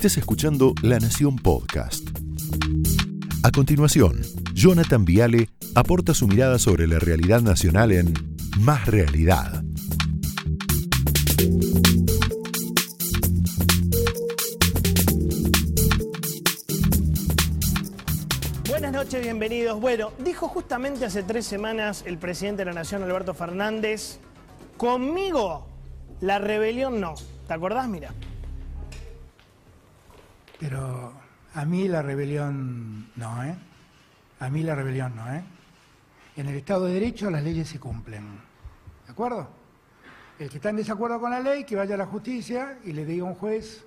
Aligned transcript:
Estés 0.00 0.16
escuchando 0.16 0.72
La 0.80 0.98
Nación 0.98 1.36
Podcast. 1.36 2.08
A 3.42 3.50
continuación, 3.50 4.22
Jonathan 4.54 5.04
Viale 5.04 5.50
aporta 5.74 6.14
su 6.14 6.26
mirada 6.26 6.58
sobre 6.58 6.86
la 6.86 6.98
realidad 6.98 7.42
nacional 7.42 7.92
en 7.92 8.14
Más 8.60 8.86
Realidad. 8.86 9.62
Buenas 18.70 18.92
noches, 18.92 19.20
bienvenidos. 19.20 19.78
Bueno, 19.78 20.12
dijo 20.24 20.48
justamente 20.48 21.04
hace 21.04 21.22
tres 21.24 21.44
semanas 21.44 22.04
el 22.06 22.16
presidente 22.16 22.62
de 22.62 22.70
la 22.70 22.72
Nación, 22.72 23.02
Alberto 23.02 23.34
Fernández, 23.34 24.18
conmigo 24.78 25.66
la 26.22 26.38
rebelión 26.38 27.02
no. 27.02 27.16
¿Te 27.46 27.52
acordás? 27.52 27.86
Mira. 27.86 28.14
Pero 30.60 31.14
a 31.54 31.64
mí 31.64 31.88
la 31.88 32.02
rebelión 32.02 33.10
no, 33.16 33.42
¿eh? 33.42 33.56
A 34.40 34.50
mí 34.50 34.62
la 34.62 34.74
rebelión 34.74 35.16
no, 35.16 35.32
¿eh? 35.32 35.42
En 36.36 36.46
el 36.46 36.54
Estado 36.54 36.84
de 36.84 36.94
Derecho 36.94 37.30
las 37.30 37.42
leyes 37.42 37.66
se 37.66 37.80
cumplen. 37.80 38.38
¿De 39.06 39.12
acuerdo? 39.12 39.48
El 40.38 40.50
que 40.50 40.56
está 40.56 40.68
en 40.68 40.76
desacuerdo 40.76 41.18
con 41.18 41.30
la 41.30 41.40
ley, 41.40 41.64
que 41.64 41.76
vaya 41.76 41.94
a 41.94 41.98
la 41.98 42.06
justicia 42.06 42.78
y 42.84 42.92
le 42.92 43.06
diga 43.06 43.24
a 43.24 43.30
un 43.30 43.34
juez 43.34 43.84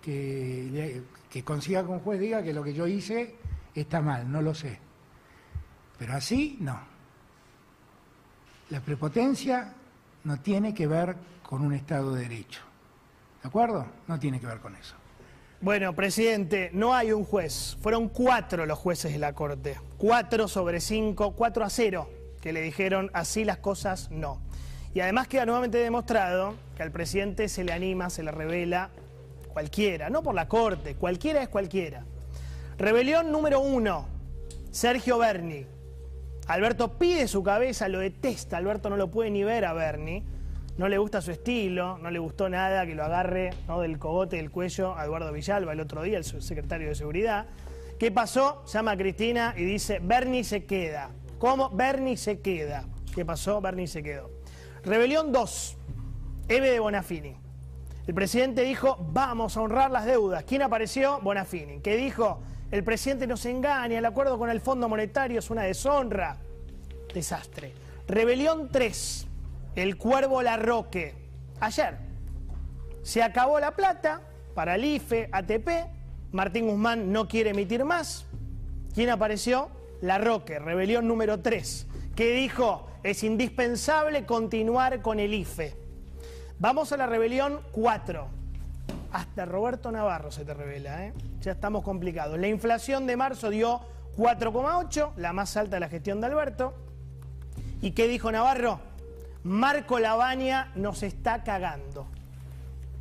que, 0.00 1.02
consiga 1.44 1.82
que 1.82 1.88
un 1.88 2.00
juez 2.00 2.18
diga 2.18 2.42
que 2.42 2.54
lo 2.54 2.64
que 2.64 2.72
yo 2.72 2.86
hice 2.86 3.36
está 3.74 4.00
mal, 4.00 4.30
no 4.30 4.40
lo 4.40 4.54
sé. 4.54 4.78
Pero 5.98 6.14
así 6.14 6.56
no. 6.60 6.78
La 8.70 8.80
prepotencia 8.80 9.74
no 10.24 10.40
tiene 10.40 10.74
que 10.74 10.86
ver 10.86 11.16
con 11.42 11.62
un 11.62 11.74
Estado 11.74 12.14
de 12.14 12.22
Derecho. 12.22 12.62
¿De 13.42 13.48
acuerdo? 13.48 13.86
No 14.08 14.18
tiene 14.18 14.40
que 14.40 14.46
ver 14.46 14.60
con 14.60 14.74
eso. 14.74 14.96
Bueno, 15.64 15.94
presidente, 15.94 16.68
no 16.74 16.94
hay 16.94 17.10
un 17.12 17.24
juez. 17.24 17.78
Fueron 17.80 18.10
cuatro 18.10 18.66
los 18.66 18.78
jueces 18.78 19.14
de 19.14 19.18
la 19.18 19.32
Corte. 19.32 19.76
Cuatro 19.96 20.46
sobre 20.46 20.78
cinco, 20.78 21.32
cuatro 21.32 21.64
a 21.64 21.70
cero, 21.70 22.10
que 22.42 22.52
le 22.52 22.60
dijeron 22.60 23.10
así 23.14 23.46
las 23.46 23.56
cosas 23.56 24.10
no. 24.10 24.42
Y 24.92 25.00
además 25.00 25.26
queda 25.26 25.46
nuevamente 25.46 25.78
demostrado 25.78 26.52
que 26.76 26.82
al 26.82 26.92
presidente 26.92 27.48
se 27.48 27.64
le 27.64 27.72
anima, 27.72 28.10
se 28.10 28.22
le 28.22 28.30
revela 28.30 28.90
cualquiera, 29.54 30.10
no 30.10 30.22
por 30.22 30.34
la 30.34 30.48
Corte, 30.48 30.96
cualquiera 30.96 31.42
es 31.42 31.48
cualquiera. 31.48 32.04
Rebelión 32.76 33.32
número 33.32 33.60
uno, 33.60 34.06
Sergio 34.70 35.16
Berni. 35.16 35.64
Alberto 36.46 36.98
pide 36.98 37.26
su 37.26 37.42
cabeza, 37.42 37.88
lo 37.88 38.00
detesta, 38.00 38.58
Alberto 38.58 38.90
no 38.90 38.98
lo 38.98 39.10
puede 39.10 39.30
ni 39.30 39.44
ver 39.44 39.64
a 39.64 39.72
Berni 39.72 40.24
no 40.76 40.88
le 40.88 40.98
gusta 40.98 41.20
su 41.20 41.30
estilo, 41.30 41.98
no 41.98 42.10
le 42.10 42.18
gustó 42.18 42.48
nada 42.48 42.84
que 42.84 42.94
lo 42.94 43.04
agarre 43.04 43.50
¿no? 43.68 43.80
del 43.80 43.98
cogote 43.98 44.36
del 44.36 44.50
cuello 44.50 44.96
a 44.96 45.04
Eduardo 45.04 45.32
Villalba 45.32 45.72
el 45.72 45.80
otro 45.80 46.02
día, 46.02 46.18
el 46.18 46.24
secretario 46.24 46.88
de 46.88 46.94
Seguridad. 46.96 47.46
¿Qué 47.98 48.10
pasó? 48.10 48.64
Llama 48.66 48.92
a 48.92 48.96
Cristina 48.96 49.54
y 49.56 49.64
dice, 49.64 50.00
Bernie 50.02 50.42
se 50.42 50.64
queda. 50.64 51.10
¿Cómo? 51.38 51.70
Bernie 51.70 52.16
se 52.16 52.40
queda. 52.40 52.86
¿Qué 53.14 53.24
pasó? 53.24 53.60
Bernie 53.60 53.86
se 53.86 54.02
quedó. 54.02 54.30
Rebelión 54.82 55.30
2. 55.30 55.76
Eve 56.48 56.70
de 56.70 56.80
Bonafini. 56.80 57.36
El 58.06 58.14
presidente 58.14 58.62
dijo, 58.62 58.98
vamos 59.12 59.56
a 59.56 59.60
honrar 59.60 59.92
las 59.92 60.04
deudas. 60.04 60.42
¿Quién 60.42 60.62
apareció? 60.62 61.20
Bonafini. 61.20 61.80
¿Qué 61.80 61.96
dijo? 61.96 62.42
El 62.72 62.82
presidente 62.82 63.28
nos 63.28 63.46
engaña, 63.46 63.98
el 63.98 64.04
acuerdo 64.04 64.38
con 64.38 64.50
el 64.50 64.60
Fondo 64.60 64.88
Monetario 64.88 65.38
es 65.38 65.48
una 65.50 65.62
deshonra. 65.62 66.36
Desastre. 67.14 67.72
Rebelión 68.08 68.68
3 68.72 69.28
el 69.76 69.96
Cuervo 69.96 70.42
Larroque. 70.42 71.14
Ayer 71.60 71.96
se 73.02 73.22
acabó 73.22 73.60
la 73.60 73.72
plata 73.72 74.22
para 74.54 74.76
el 74.76 74.84
IFE, 74.84 75.28
ATP. 75.32 75.68
Martín 76.32 76.68
Guzmán 76.68 77.12
no 77.12 77.28
quiere 77.28 77.50
emitir 77.50 77.84
más. 77.84 78.26
¿Quién 78.94 79.10
apareció? 79.10 79.70
Larroque, 80.00 80.58
rebelión 80.58 81.06
número 81.08 81.40
3, 81.40 81.86
que 82.14 82.32
dijo 82.32 82.88
es 83.02 83.22
indispensable 83.22 84.24
continuar 84.24 85.02
con 85.02 85.20
el 85.20 85.34
IFE. 85.34 85.76
Vamos 86.58 86.92
a 86.92 86.96
la 86.96 87.06
rebelión 87.06 87.60
4. 87.72 88.26
Hasta 89.12 89.44
Roberto 89.44 89.92
Navarro 89.92 90.30
se 90.30 90.44
te 90.44 90.54
revela, 90.54 91.06
¿eh? 91.06 91.12
ya 91.40 91.52
estamos 91.52 91.84
complicados. 91.84 92.38
La 92.38 92.48
inflación 92.48 93.06
de 93.06 93.16
marzo 93.16 93.50
dio 93.50 93.80
4,8, 94.16 95.12
la 95.16 95.32
más 95.32 95.56
alta 95.56 95.76
de 95.76 95.80
la 95.80 95.88
gestión 95.88 96.20
de 96.20 96.28
Alberto. 96.28 96.74
¿Y 97.82 97.90
qué 97.90 98.08
dijo 98.08 98.32
Navarro? 98.32 98.80
Marco 99.44 99.98
Lavagna 99.98 100.72
nos 100.74 101.02
está 101.02 101.44
cagando. 101.44 102.06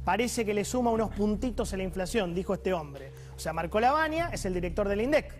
Parece 0.03 0.43
que 0.43 0.53
le 0.53 0.65
suma 0.65 0.91
unos 0.91 1.09
puntitos 1.11 1.73
a 1.73 1.77
la 1.77 1.83
inflación, 1.83 2.35
dijo 2.35 2.53
este 2.53 2.73
hombre. 2.73 3.13
O 3.33 3.39
sea, 3.39 3.53
Marco 3.53 3.79
Lavagna 3.79 4.29
es 4.33 4.43
el 4.43 4.53
director 4.53 4.89
del 4.89 4.99
INDEC. 4.99 5.33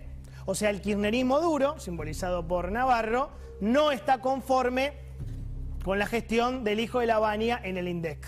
O 0.46 0.56
sea, 0.56 0.70
el 0.70 0.80
kirchnerismo 0.80 1.42
duro, 1.42 1.78
simbolizado 1.78 2.48
por 2.48 2.72
Navarro, 2.72 3.32
no 3.60 3.92
está 3.92 4.22
conforme 4.22 4.94
con 5.84 6.00
la 6.00 6.06
gestión 6.06 6.64
del 6.64 6.80
hijo 6.80 7.00
de 7.00 7.08
Lavagna 7.08 7.60
en 7.62 7.78
el 7.78 7.90
INDEC. 7.90 8.26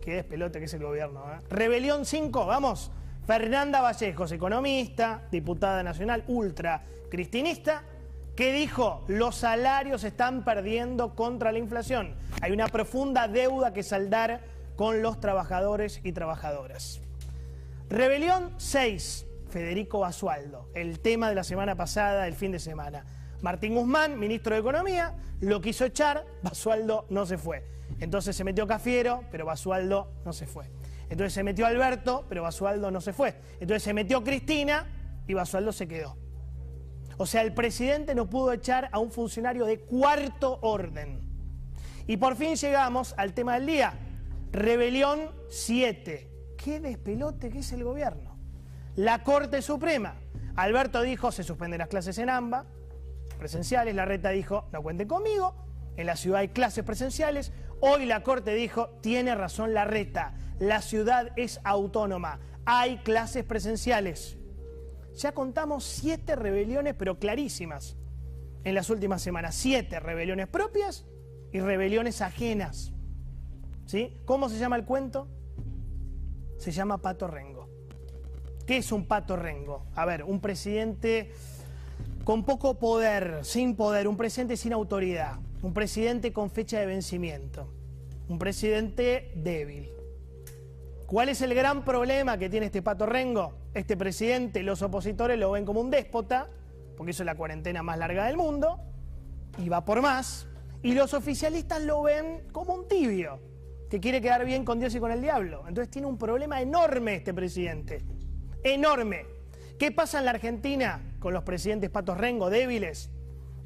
Qué 0.00 0.14
despelote 0.14 0.60
que 0.60 0.66
es 0.66 0.74
el 0.74 0.84
gobierno. 0.84 1.24
¿eh? 1.32 1.40
Rebelión 1.50 2.06
5, 2.06 2.46
vamos. 2.46 2.92
Fernanda 3.26 3.80
Vallejos, 3.80 4.30
economista, 4.30 5.24
diputada 5.32 5.82
nacional, 5.82 6.22
ultra 6.28 6.84
cristinista, 7.10 7.82
¿Qué 8.36 8.52
dijo? 8.52 9.02
Los 9.08 9.36
salarios 9.36 10.04
están 10.04 10.44
perdiendo 10.44 11.14
contra 11.14 11.52
la 11.52 11.58
inflación. 11.58 12.14
Hay 12.42 12.52
una 12.52 12.68
profunda 12.68 13.28
deuda 13.28 13.72
que 13.72 13.82
saldar 13.82 14.42
con 14.76 15.00
los 15.00 15.20
trabajadores 15.20 16.00
y 16.04 16.12
trabajadoras. 16.12 17.00
Rebelión 17.88 18.52
6. 18.58 19.26
Federico 19.48 20.00
Basualdo. 20.00 20.68
El 20.74 21.00
tema 21.00 21.30
de 21.30 21.34
la 21.34 21.44
semana 21.44 21.76
pasada, 21.76 22.26
el 22.26 22.34
fin 22.34 22.52
de 22.52 22.58
semana. 22.58 23.06
Martín 23.40 23.74
Guzmán, 23.74 24.18
ministro 24.18 24.54
de 24.54 24.60
Economía, 24.60 25.14
lo 25.40 25.62
quiso 25.62 25.86
echar, 25.86 26.26
Basualdo 26.42 27.06
no 27.08 27.24
se 27.24 27.38
fue. 27.38 27.64
Entonces 28.00 28.36
se 28.36 28.44
metió 28.44 28.66
Cafiero, 28.66 29.24
pero 29.30 29.46
Basualdo 29.46 30.12
no 30.26 30.34
se 30.34 30.46
fue. 30.46 30.66
Entonces 31.08 31.32
se 31.32 31.42
metió 31.42 31.64
Alberto, 31.66 32.26
pero 32.28 32.42
Basualdo 32.42 32.90
no 32.90 33.00
se 33.00 33.14
fue. 33.14 33.34
Entonces 33.60 33.82
se 33.82 33.94
metió 33.94 34.22
Cristina 34.22 34.86
y 35.26 35.32
Basualdo 35.32 35.72
se 35.72 35.88
quedó. 35.88 36.18
O 37.18 37.26
sea, 37.26 37.42
el 37.42 37.54
presidente 37.54 38.14
no 38.14 38.28
pudo 38.28 38.52
echar 38.52 38.88
a 38.92 38.98
un 38.98 39.10
funcionario 39.10 39.64
de 39.64 39.80
cuarto 39.80 40.58
orden. 40.62 41.20
Y 42.06 42.18
por 42.18 42.36
fin 42.36 42.54
llegamos 42.54 43.14
al 43.16 43.32
tema 43.32 43.54
del 43.54 43.66
día. 43.66 43.94
Rebelión 44.52 45.30
7. 45.48 46.30
¿Qué 46.56 46.80
despelote 46.80 47.50
que 47.50 47.60
es 47.60 47.72
el 47.72 47.84
gobierno? 47.84 48.36
La 48.96 49.22
Corte 49.22 49.62
Suprema. 49.62 50.16
Alberto 50.56 51.02
dijo, 51.02 51.32
se 51.32 51.42
suspenden 51.42 51.78
las 51.78 51.88
clases 51.88 52.16
en 52.18 52.30
AMBA, 52.30 52.64
presenciales. 53.38 53.94
La 53.94 54.04
reta 54.04 54.30
dijo, 54.30 54.68
no 54.72 54.82
cuenten 54.82 55.08
conmigo. 55.08 55.54
En 55.96 56.06
la 56.06 56.16
ciudad 56.16 56.40
hay 56.40 56.48
clases 56.48 56.84
presenciales. 56.84 57.52
Hoy 57.80 58.06
la 58.06 58.22
Corte 58.22 58.54
dijo, 58.54 58.88
tiene 59.00 59.34
razón 59.34 59.74
la 59.74 59.84
reta. 59.84 60.34
La 60.58 60.80
ciudad 60.80 61.32
es 61.36 61.60
autónoma. 61.64 62.40
Hay 62.64 62.98
clases 62.98 63.44
presenciales. 63.44 64.38
Ya 65.16 65.32
contamos 65.32 65.84
siete 65.84 66.36
rebeliones, 66.36 66.94
pero 66.94 67.18
clarísimas, 67.18 67.96
en 68.64 68.74
las 68.74 68.90
últimas 68.90 69.22
semanas. 69.22 69.54
Siete 69.54 69.98
rebeliones 69.98 70.48
propias 70.48 71.06
y 71.52 71.60
rebeliones 71.60 72.20
ajenas. 72.20 72.92
¿Sí? 73.86 74.20
¿Cómo 74.24 74.48
se 74.48 74.58
llama 74.58 74.76
el 74.76 74.84
cuento? 74.84 75.28
Se 76.58 76.70
llama 76.70 76.98
Pato 76.98 77.28
Rengo. 77.28 77.68
¿Qué 78.66 78.78
es 78.78 78.92
un 78.92 79.06
Pato 79.06 79.36
Rengo? 79.36 79.86
A 79.94 80.04
ver, 80.04 80.24
un 80.24 80.40
presidente 80.40 81.32
con 82.24 82.44
poco 82.44 82.78
poder, 82.78 83.44
sin 83.44 83.76
poder, 83.76 84.08
un 84.08 84.16
presidente 84.16 84.56
sin 84.56 84.72
autoridad, 84.72 85.38
un 85.62 85.72
presidente 85.72 86.32
con 86.32 86.50
fecha 86.50 86.80
de 86.80 86.86
vencimiento, 86.86 87.72
un 88.28 88.38
presidente 88.38 89.32
débil. 89.36 89.95
¿Cuál 91.06 91.28
es 91.28 91.40
el 91.40 91.54
gran 91.54 91.84
problema 91.84 92.36
que 92.36 92.50
tiene 92.50 92.66
este 92.66 92.82
Pato 92.82 93.06
Rengo? 93.06 93.54
Este 93.74 93.96
presidente, 93.96 94.64
los 94.64 94.82
opositores 94.82 95.38
lo 95.38 95.52
ven 95.52 95.64
como 95.64 95.80
un 95.80 95.88
déspota, 95.88 96.48
porque 96.96 97.12
hizo 97.12 97.22
la 97.22 97.36
cuarentena 97.36 97.84
más 97.84 97.96
larga 97.96 98.26
del 98.26 98.36
mundo, 98.36 98.80
y 99.56 99.68
va 99.68 99.84
por 99.84 100.02
más, 100.02 100.48
y 100.82 100.94
los 100.94 101.14
oficialistas 101.14 101.80
lo 101.82 102.02
ven 102.02 102.48
como 102.50 102.74
un 102.74 102.88
tibio, 102.88 103.38
que 103.88 104.00
quiere 104.00 104.20
quedar 104.20 104.44
bien 104.44 104.64
con 104.64 104.80
Dios 104.80 104.96
y 104.96 104.98
con 104.98 105.12
el 105.12 105.22
diablo. 105.22 105.62
Entonces 105.68 105.92
tiene 105.92 106.08
un 106.08 106.18
problema 106.18 106.60
enorme 106.60 107.14
este 107.14 107.32
presidente, 107.32 108.02
enorme. 108.64 109.26
¿Qué 109.78 109.92
pasa 109.92 110.18
en 110.18 110.24
la 110.24 110.32
Argentina 110.32 111.00
con 111.20 111.32
los 111.32 111.44
presidentes 111.44 111.88
Patos 111.88 112.18
Rengo 112.18 112.50
débiles? 112.50 113.10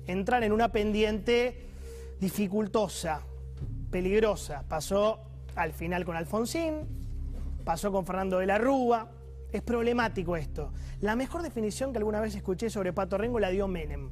Entran 0.07 0.43
en 0.43 0.53
una 0.53 0.73
pendiente 0.73 1.71
dificultosa, 2.21 3.23
peligrosa. 3.91 4.63
Pasó 4.69 5.21
al 5.55 5.73
final 5.73 6.05
con 6.05 6.17
Alfonsín, 6.17 7.01
pasó 7.71 7.93
con 7.93 8.05
Fernando 8.05 8.41
de 8.41 8.47
la 8.47 8.59
Rúa. 8.59 9.09
Es 9.53 9.63
problemático 9.63 10.37
esto. 10.37 10.73
La 11.03 11.15
mejor 11.15 11.43
definición 11.43 11.93
que 11.93 11.99
alguna 11.99 12.21
vez 12.21 12.35
escuché 12.35 12.69
sobre 12.69 12.93
Pato 12.93 13.17
Rengo 13.17 13.39
la 13.39 13.49
dio 13.49 13.69
Menem. 13.69 14.11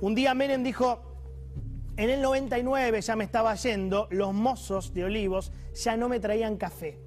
Un 0.00 0.16
día 0.16 0.34
Menem 0.34 0.64
dijo, 0.64 1.00
en 1.96 2.10
el 2.10 2.20
99 2.20 3.00
ya 3.00 3.14
me 3.14 3.22
estaba 3.22 3.54
yendo, 3.54 4.08
los 4.10 4.34
mozos 4.34 4.92
de 4.94 5.04
Olivos 5.04 5.52
ya 5.80 5.96
no 5.96 6.08
me 6.08 6.18
traían 6.18 6.56
café. 6.56 6.98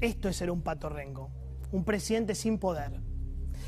Esto 0.00 0.28
es 0.28 0.34
ser 0.34 0.50
un 0.50 0.62
patorrengo, 0.62 1.30
un 1.70 1.84
presidente 1.84 2.34
sin 2.34 2.58
poder. 2.58 2.98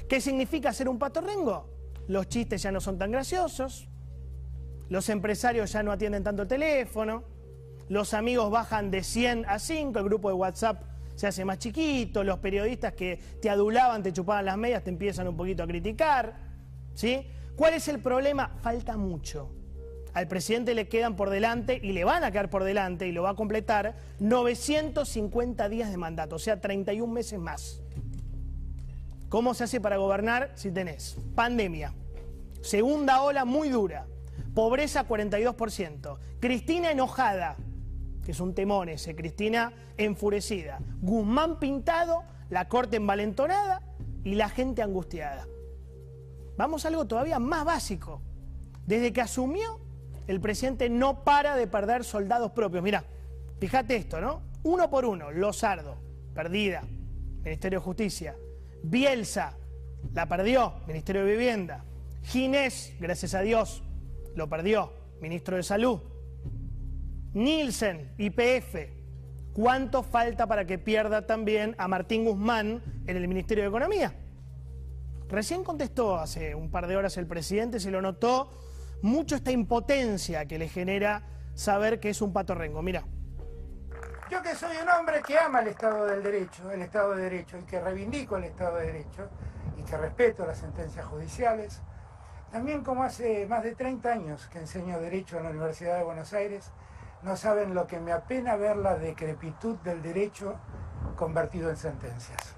¿Qué 0.08 0.20
significa 0.20 0.72
ser 0.72 0.88
un 0.88 0.98
patorrengo? 0.98 1.70
Los 2.08 2.28
chistes 2.28 2.62
ya 2.62 2.72
no 2.72 2.80
son 2.80 2.98
tan 2.98 3.12
graciosos, 3.12 3.88
los 4.88 5.08
empresarios 5.08 5.70
ya 5.70 5.84
no 5.84 5.92
atienden 5.92 6.24
tanto 6.24 6.42
el 6.42 6.48
teléfono, 6.48 7.22
los 7.88 8.14
amigos 8.14 8.50
bajan 8.50 8.90
de 8.90 9.02
100 9.02 9.46
a 9.46 9.58
5, 9.58 9.98
el 9.98 10.04
grupo 10.04 10.28
de 10.28 10.34
WhatsApp 10.34 10.82
se 11.14 11.26
hace 11.26 11.44
más 11.44 11.58
chiquito, 11.58 12.24
los 12.24 12.38
periodistas 12.38 12.94
que 12.94 13.18
te 13.40 13.48
adulaban, 13.48 14.02
te 14.02 14.12
chupaban 14.12 14.44
las 14.44 14.56
medias, 14.56 14.82
te 14.82 14.90
empiezan 14.90 15.28
un 15.28 15.36
poquito 15.36 15.62
a 15.62 15.66
criticar. 15.66 16.34
¿sí? 16.94 17.26
¿Cuál 17.56 17.74
es 17.74 17.88
el 17.88 18.00
problema? 18.00 18.48
Falta 18.60 18.96
mucho. 18.96 19.50
Al 20.12 20.28
presidente 20.28 20.74
le 20.74 20.88
quedan 20.88 21.16
por 21.16 21.30
delante 21.30 21.80
y 21.82 21.92
le 21.92 22.04
van 22.04 22.22
a 22.22 22.30
quedar 22.30 22.48
por 22.48 22.62
delante 22.62 23.08
y 23.08 23.12
lo 23.12 23.24
va 23.24 23.30
a 23.30 23.34
completar 23.34 23.96
950 24.20 25.68
días 25.68 25.90
de 25.90 25.96
mandato, 25.96 26.36
o 26.36 26.38
sea, 26.38 26.60
31 26.60 27.12
meses 27.12 27.38
más. 27.38 27.80
¿Cómo 29.28 29.54
se 29.54 29.64
hace 29.64 29.80
para 29.80 29.96
gobernar 29.96 30.52
si 30.54 30.70
tenés 30.70 31.16
pandemia? 31.34 31.94
Segunda 32.60 33.22
ola 33.22 33.44
muy 33.44 33.68
dura, 33.68 34.06
pobreza 34.54 35.06
42%, 35.06 36.18
Cristina 36.38 36.92
enojada, 36.92 37.56
que 38.24 38.32
es 38.32 38.40
un 38.40 38.54
temón 38.54 38.88
ese, 38.88 39.14
Cristina 39.14 39.72
enfurecida, 39.96 40.80
Guzmán 41.00 41.58
pintado, 41.58 42.22
la 42.50 42.68
corte 42.68 42.96
envalentonada 42.96 43.82
y 44.24 44.34
la 44.34 44.48
gente 44.48 44.82
angustiada. 44.82 45.46
Vamos 46.56 46.84
a 46.84 46.88
algo 46.88 47.06
todavía 47.06 47.38
más 47.38 47.64
básico. 47.64 48.22
Desde 48.86 49.12
que 49.12 49.20
asumió, 49.20 49.80
el 50.26 50.40
presidente 50.40 50.88
no 50.88 51.24
para 51.24 51.56
de 51.56 51.66
perder 51.66 52.04
soldados 52.04 52.52
propios. 52.52 52.82
Mirá, 52.82 53.04
fíjate 53.60 53.96
esto, 53.96 54.20
¿no? 54.20 54.42
Uno 54.62 54.88
por 54.88 55.04
uno, 55.04 55.30
Lozardo, 55.30 55.96
perdida, 56.34 56.82
Ministerio 57.42 57.80
de 57.80 57.84
Justicia. 57.84 58.36
Bielsa, 58.82 59.56
la 60.12 60.26
perdió, 60.26 60.74
Ministerio 60.86 61.24
de 61.24 61.32
Vivienda. 61.32 61.84
Ginés, 62.22 62.94
gracias 63.00 63.34
a 63.34 63.40
Dios, 63.40 63.82
lo 64.34 64.48
perdió, 64.48 64.92
Ministro 65.20 65.56
de 65.56 65.62
Salud. 65.62 66.00
Nielsen, 67.34 68.14
IPF, 68.16 68.92
¿cuánto 69.52 70.04
falta 70.04 70.46
para 70.46 70.64
que 70.66 70.78
pierda 70.78 71.26
también 71.26 71.74
a 71.78 71.88
Martín 71.88 72.24
Guzmán 72.24 72.80
en 73.08 73.16
el 73.16 73.26
Ministerio 73.26 73.64
de 73.64 73.70
Economía? 73.70 74.14
Recién 75.28 75.64
contestó 75.64 76.14
hace 76.14 76.54
un 76.54 76.70
par 76.70 76.86
de 76.86 76.96
horas 76.96 77.16
el 77.16 77.26
presidente, 77.26 77.80
se 77.80 77.90
lo 77.90 78.00
notó 78.00 78.50
mucho 79.02 79.34
esta 79.34 79.50
impotencia 79.50 80.46
que 80.46 80.60
le 80.60 80.68
genera 80.68 81.26
saber 81.54 81.98
que 81.98 82.10
es 82.10 82.22
un 82.22 82.32
pato 82.32 82.54
rengo. 82.54 82.82
Mira. 82.82 83.04
Yo 84.30 84.40
que 84.40 84.54
soy 84.54 84.76
un 84.80 84.88
hombre 84.88 85.20
que 85.26 85.36
ama 85.36 85.58
el 85.58 85.68
Estado 85.68 86.06
del 86.06 86.22
Derecho, 86.22 86.70
el 86.70 86.82
Estado 86.82 87.16
de 87.16 87.22
Derecho, 87.22 87.58
y 87.58 87.64
que 87.64 87.80
reivindico 87.80 88.36
el 88.36 88.44
Estado 88.44 88.76
de 88.76 88.86
Derecho, 88.86 89.28
y 89.76 89.82
que 89.82 89.96
respeto 89.96 90.46
las 90.46 90.58
sentencias 90.58 91.04
judiciales, 91.06 91.82
también 92.52 92.84
como 92.84 93.02
hace 93.02 93.44
más 93.46 93.64
de 93.64 93.74
30 93.74 94.12
años 94.12 94.46
que 94.46 94.60
enseño 94.60 95.00
Derecho 95.00 95.38
en 95.38 95.42
la 95.42 95.50
Universidad 95.50 95.98
de 95.98 96.04
Buenos 96.04 96.32
Aires, 96.32 96.70
no 97.24 97.36
saben 97.36 97.74
lo 97.74 97.86
que 97.86 98.00
me 98.00 98.12
apena 98.12 98.56
ver 98.56 98.76
la 98.76 98.96
decrepitud 98.96 99.76
del 99.76 100.02
derecho 100.02 100.56
convertido 101.16 101.70
en 101.70 101.76
sentencias. 101.76 102.54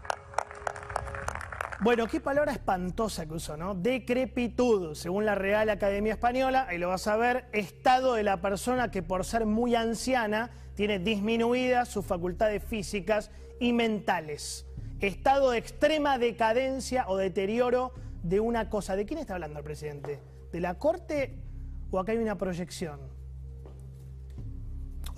Bueno, 1.80 2.06
qué 2.06 2.20
palabra 2.20 2.52
espantosa 2.52 3.26
que 3.26 3.34
usó, 3.34 3.56
¿no? 3.56 3.74
Decrepitud, 3.74 4.94
según 4.94 5.26
la 5.26 5.34
Real 5.34 5.68
Academia 5.68 6.14
Española, 6.14 6.66
ahí 6.68 6.78
lo 6.78 6.88
vas 6.88 7.06
a 7.06 7.16
ver, 7.16 7.48
estado 7.52 8.14
de 8.14 8.22
la 8.22 8.40
persona 8.40 8.90
que 8.90 9.02
por 9.02 9.24
ser 9.24 9.46
muy 9.46 9.74
anciana 9.74 10.50
tiene 10.74 10.98
disminuidas 10.98 11.88
sus 11.88 12.04
facultades 12.04 12.64
físicas 12.64 13.30
y 13.60 13.72
mentales. 13.72 14.66
Estado 15.00 15.50
de 15.50 15.58
extrema 15.58 16.18
decadencia 16.18 17.04
o 17.08 17.18
deterioro 17.18 17.92
de 18.22 18.40
una 18.40 18.70
cosa. 18.70 18.96
¿De 18.96 19.04
quién 19.04 19.20
está 19.20 19.34
hablando 19.34 19.58
el 19.58 19.64
presidente? 19.64 20.20
¿De 20.50 20.60
la 20.60 20.78
Corte 20.78 21.38
o 21.90 21.98
acá 21.98 22.12
hay 22.12 22.18
una 22.18 22.38
proyección? 22.38 23.25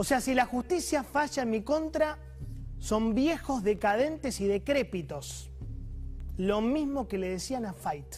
O 0.01 0.05
sea, 0.05 0.21
si 0.21 0.33
la 0.33 0.47
justicia 0.47 1.03
falla 1.03 1.43
en 1.43 1.51
mi 1.51 1.63
contra, 1.63 2.19
son 2.79 3.17
viejos, 3.17 3.65
decadentes 3.65 4.41
y 4.41 4.47
decrépitos. 4.47 5.51
Lo 6.37 6.61
mismo 6.61 7.09
que 7.09 7.19
le 7.19 7.29
decían 7.29 7.67
a 7.67 7.73
Fight. 7.73 8.15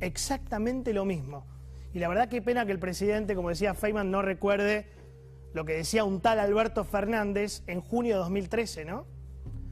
Exactamente 0.00 0.92
lo 0.92 1.06
mismo. 1.06 1.46
Y 1.94 2.00
la 2.00 2.08
verdad 2.08 2.28
qué 2.28 2.42
pena 2.42 2.66
que 2.66 2.72
el 2.72 2.78
presidente, 2.78 3.34
como 3.34 3.48
decía 3.48 3.72
Feynman, 3.72 4.10
no 4.10 4.20
recuerde 4.20 4.90
lo 5.54 5.64
que 5.64 5.72
decía 5.72 6.04
un 6.04 6.20
tal 6.20 6.38
Alberto 6.38 6.84
Fernández 6.84 7.62
en 7.66 7.80
junio 7.80 8.16
de 8.16 8.18
2013, 8.18 8.84
¿no? 8.84 9.06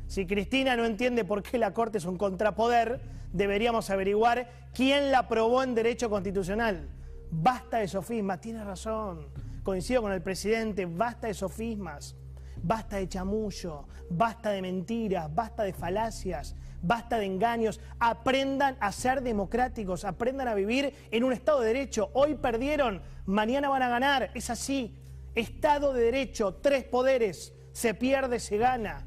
Si 0.07 0.27
Cristina 0.27 0.77
no 0.77 0.87
entiende 0.87 1.27
por 1.27 1.43
qué 1.43 1.59
la 1.59 1.75
Corte 1.75 1.99
es 1.99 2.07
un 2.07 2.17
contrapoder, 2.17 3.03
deberíamos 3.35 3.91
averiguar 3.91 4.71
quién 4.73 5.13
la 5.13 5.19
aprobó 5.19 5.63
en 5.63 5.75
derecho 5.75 6.09
constitucional. 6.09 6.89
Basta 7.31 7.81
de 7.81 7.89
sofismas, 7.89 8.41
tiene 8.41 8.65
razón. 8.65 9.29
Coincido 9.69 10.01
con 10.01 10.13
el 10.13 10.23
presidente, 10.23 10.87
basta 10.87 11.27
de 11.27 11.35
sofismas, 11.35 12.17
basta 12.63 12.97
de 12.97 13.07
chamullo, 13.07 13.87
basta 14.09 14.49
de 14.49 14.63
mentiras, 14.63 15.35
basta 15.35 15.63
de 15.63 15.75
falacias 15.75 16.57
basta 16.81 17.19
de 17.19 17.27
engaños, 17.27 17.79
aprendan 17.99 18.79
a 18.81 18.93
ser 18.93 19.21
democráticos, 19.21 20.07
aprendan 20.07 20.49
a 20.49 20.55
vivir 20.55 20.95
en 21.11 21.23
un 21.23 21.35
Estado 21.35 21.61
de 21.61 21.67
Derecho. 21.67 22.09
Hoy 22.15 22.37
perdieron, 22.37 23.03
mañana 23.27 23.69
van 23.69 23.83
a 23.83 23.91
ganar, 23.91 24.31
es 24.35 24.49
así. 24.49 24.97
Estado 25.35 25.93
de 25.93 26.03
Derecho, 26.03 26.55
tres 26.63 26.85
poderes, 26.85 27.53
se 27.73 27.93
pierde, 27.93 28.41
se 28.41 28.57
gana. 28.57 29.07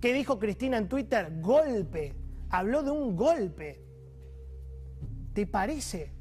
¿Qué 0.00 0.14
dijo 0.14 0.38
Cristina 0.38 0.78
en 0.78 0.88
Twitter? 0.88 1.42
Golpe, 1.42 2.14
habló 2.48 2.82
de 2.82 2.90
un 2.90 3.14
golpe. 3.14 3.84
¿Te 5.34 5.46
parece? 5.46 6.17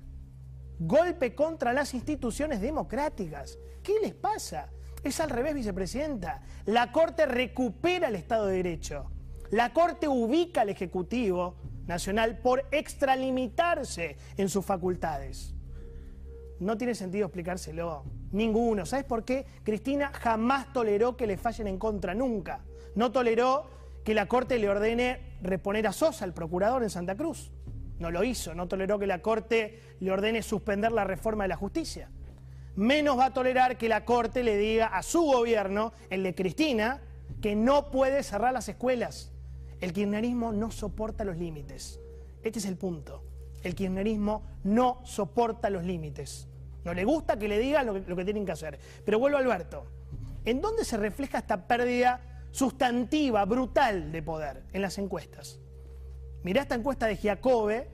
Golpe 0.79 1.33
contra 1.33 1.73
las 1.73 1.93
instituciones 1.93 2.61
democráticas. 2.61 3.57
¿Qué 3.81 3.93
les 4.01 4.13
pasa? 4.13 4.69
Es 5.03 5.19
al 5.19 5.29
revés, 5.29 5.55
vicepresidenta. 5.55 6.41
La 6.65 6.91
Corte 6.91 7.25
recupera 7.25 8.09
el 8.09 8.15
Estado 8.15 8.47
de 8.47 8.57
Derecho. 8.57 9.11
La 9.49 9.73
Corte 9.73 10.07
ubica 10.07 10.61
al 10.61 10.69
Ejecutivo 10.69 11.55
Nacional 11.85 12.39
por 12.39 12.65
extralimitarse 12.71 14.17
en 14.35 14.49
sus 14.49 14.65
facultades. 14.65 15.55
No 16.59 16.77
tiene 16.77 16.95
sentido 16.95 17.27
explicárselo. 17.27 18.03
Ninguno. 18.31 18.85
¿Sabes 18.85 19.05
por 19.05 19.23
qué? 19.23 19.45
Cristina 19.63 20.11
jamás 20.13 20.73
toleró 20.73 21.15
que 21.15 21.27
le 21.27 21.37
fallen 21.37 21.67
en 21.67 21.77
contra, 21.77 22.13
nunca. 22.13 22.65
No 22.93 23.11
toleró 23.11 23.69
que 24.03 24.13
la 24.13 24.27
Corte 24.27 24.57
le 24.57 24.69
ordene 24.69 25.37
reponer 25.41 25.87
a 25.87 25.93
Sosa, 25.93 26.25
el 26.25 26.33
procurador 26.33 26.83
en 26.83 26.89
Santa 26.89 27.15
Cruz. 27.15 27.51
No 27.99 28.11
lo 28.11 28.23
hizo. 28.23 28.53
No 28.53 28.67
toleró 28.67 28.99
que 28.99 29.07
la 29.07 29.21
Corte 29.21 29.81
le 29.99 30.11
ordene 30.11 30.41
suspender 30.41 30.91
la 30.91 31.03
reforma 31.03 31.43
de 31.43 31.49
la 31.49 31.55
justicia. 31.55 32.09
Menos 32.75 33.17
va 33.17 33.25
a 33.25 33.33
tolerar 33.33 33.77
que 33.77 33.89
la 33.89 34.05
Corte 34.05 34.43
le 34.43 34.55
diga 34.55 34.87
a 34.87 35.01
su 35.01 35.23
gobierno, 35.23 35.93
el 36.09 36.23
de 36.23 36.35
Cristina, 36.35 37.01
que 37.41 37.55
no 37.55 37.89
puede 37.89 38.21
cerrar 38.23 38.53
las 38.53 38.69
escuelas. 38.69 39.31
El 39.81 39.93
kirchnerismo 39.93 40.51
no 40.53 40.71
soporta 40.71 41.23
los 41.23 41.37
límites. 41.37 41.99
Este 42.43 42.59
es 42.59 42.65
el 42.65 42.77
punto. 42.77 43.23
El 43.63 43.75
kirchnerismo 43.75 44.43
no 44.63 45.01
soporta 45.03 45.69
los 45.69 45.83
límites. 45.83 46.47
No 46.83 46.93
le 46.93 47.03
gusta 47.03 47.37
que 47.37 47.47
le 47.47 47.59
digan 47.59 47.85
lo 47.85 48.15
que, 48.15 48.23
tienen 48.23 48.45
que 48.45 48.51
hacer. 48.51 48.79
Pero 49.03 49.19
vuelvo 49.19 49.37
a 49.37 49.41
Alberto. 49.41 49.85
¿En 50.45 50.61
dónde 50.61 50.85
se 50.85 50.97
refleja 50.97 51.39
esta 51.39 51.67
pérdida 51.67 52.21
sustantiva, 52.51 53.43
brutal 53.45 54.11
de 54.11 54.23
poder? 54.23 54.63
En 54.71 54.81
las 54.81 54.97
encuestas. 54.97 55.59
Mirá 56.43 56.61
esta 56.61 56.75
encuesta 56.75 57.07
de 57.07 57.17
Giacobbe, 57.17 57.89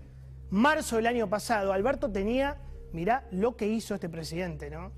marzo 0.50 0.98
del 0.98 1.08
año 1.08 1.30
pasado. 1.30 1.74
Alberto 1.74 2.12
tenía, 2.12 2.62
mirá 2.92 3.28
lo 3.32 3.56
que 3.56 3.68
hizo 3.68 3.96
este 3.96 4.10
presidente, 4.10 4.70
¿no? 4.70 4.92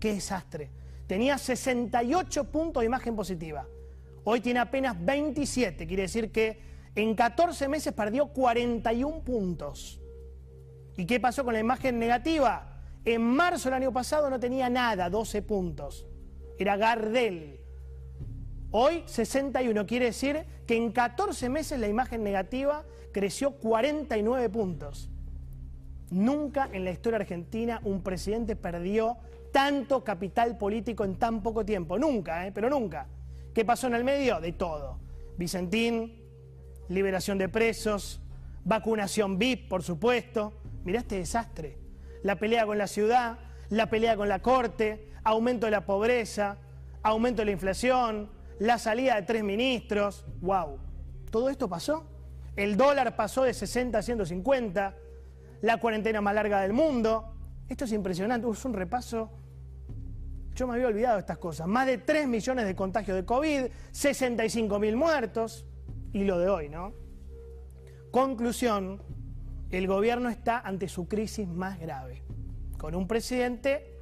Qué 0.00 0.14
desastre. 0.14 0.70
Tenía 1.06 1.38
68 1.38 2.50
puntos 2.50 2.82
de 2.82 2.86
imagen 2.86 3.16
positiva. 3.16 3.66
Hoy 4.24 4.40
tiene 4.40 4.60
apenas 4.60 4.96
27, 5.02 5.86
quiere 5.86 6.02
decir 6.02 6.30
que 6.30 6.60
en 6.94 7.14
14 7.14 7.68
meses 7.68 7.92
perdió 7.92 8.28
41 8.28 9.22
puntos. 9.22 10.00
¿Y 10.96 11.06
qué 11.06 11.20
pasó 11.20 11.44
con 11.44 11.54
la 11.54 11.60
imagen 11.60 11.98
negativa? 11.98 12.82
En 13.04 13.22
marzo 13.22 13.68
del 13.68 13.82
año 13.82 13.92
pasado 13.92 14.28
no 14.28 14.38
tenía 14.38 14.68
nada, 14.68 15.08
12 15.08 15.42
puntos. 15.42 16.06
Era 16.58 16.76
Gardel. 16.76 17.60
Hoy 18.70 19.02
61, 19.06 19.86
quiere 19.86 20.06
decir 20.06 20.44
que 20.66 20.76
en 20.76 20.92
14 20.92 21.48
meses 21.48 21.80
la 21.80 21.88
imagen 21.88 22.22
negativa 22.22 22.84
creció 23.12 23.52
49 23.52 24.50
puntos. 24.50 25.08
Nunca 26.10 26.68
en 26.72 26.84
la 26.84 26.90
historia 26.90 27.18
argentina 27.18 27.80
un 27.84 28.02
presidente 28.02 28.56
perdió 28.56 29.16
tanto 29.52 30.04
capital 30.04 30.58
político 30.58 31.04
en 31.04 31.16
tan 31.16 31.42
poco 31.42 31.64
tiempo. 31.64 31.98
Nunca, 31.98 32.46
¿eh? 32.46 32.52
pero 32.52 32.68
nunca. 32.68 33.06
¿Qué 33.54 33.64
pasó 33.64 33.86
en 33.86 33.94
el 33.94 34.04
medio? 34.04 34.38
De 34.38 34.52
todo. 34.52 34.98
Vicentín, 35.38 36.22
liberación 36.88 37.38
de 37.38 37.48
presos, 37.48 38.20
vacunación 38.64 39.38
VIP, 39.38 39.68
por 39.68 39.82
supuesto. 39.82 40.52
Mirá 40.84 41.00
este 41.00 41.16
desastre. 41.16 41.78
La 42.22 42.36
pelea 42.36 42.66
con 42.66 42.76
la 42.76 42.86
ciudad, 42.86 43.38
la 43.70 43.88
pelea 43.88 44.14
con 44.16 44.28
la 44.28 44.40
corte, 44.40 45.10
aumento 45.24 45.66
de 45.66 45.72
la 45.72 45.86
pobreza, 45.86 46.58
aumento 47.02 47.42
de 47.42 47.46
la 47.46 47.52
inflación, 47.52 48.28
la 48.58 48.78
salida 48.78 49.16
de 49.16 49.22
tres 49.22 49.44
ministros. 49.44 50.24
¡Wow! 50.40 50.78
¿Todo 51.30 51.48
esto 51.48 51.68
pasó? 51.68 52.06
El 52.56 52.76
dólar 52.76 53.14
pasó 53.14 53.44
de 53.44 53.54
60 53.54 53.98
a 53.98 54.02
150, 54.02 54.96
la 55.62 55.76
cuarentena 55.78 56.20
más 56.20 56.34
larga 56.34 56.60
del 56.60 56.72
mundo. 56.72 57.34
Esto 57.68 57.84
es 57.84 57.92
impresionante, 57.92 58.48
es 58.50 58.64
un 58.64 58.74
repaso. 58.74 59.30
Yo 60.54 60.66
me 60.66 60.74
había 60.74 60.88
olvidado 60.88 61.14
de 61.14 61.20
estas 61.20 61.38
cosas. 61.38 61.68
Más 61.68 61.86
de 61.86 61.98
3 61.98 62.26
millones 62.26 62.66
de 62.66 62.74
contagios 62.74 63.16
de 63.16 63.24
COVID, 63.24 63.66
65 63.92 64.78
mil 64.80 64.96
muertos 64.96 65.66
y 66.12 66.24
lo 66.24 66.38
de 66.38 66.48
hoy, 66.48 66.68
¿no? 66.68 66.94
Conclusión, 68.10 69.02
el 69.70 69.86
gobierno 69.86 70.30
está 70.30 70.58
ante 70.58 70.88
su 70.88 71.06
crisis 71.06 71.46
más 71.46 71.78
grave, 71.78 72.24
con 72.76 72.94
un 72.94 73.06
presidente 73.06 73.94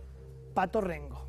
pato 0.55 0.81
rengo. 0.81 1.29